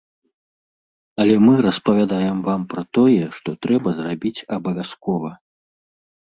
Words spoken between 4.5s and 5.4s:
абавязкова.